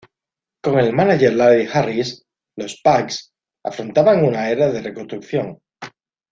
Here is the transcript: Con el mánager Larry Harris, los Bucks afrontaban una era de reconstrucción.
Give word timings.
Con 0.63 0.79
el 0.79 0.93
mánager 0.93 1.33
Larry 1.35 1.67
Harris, 1.71 2.25
los 2.55 2.81
Bucks 2.83 3.35
afrontaban 3.63 4.25
una 4.25 4.49
era 4.49 4.71
de 4.71 4.81
reconstrucción. 4.81 5.61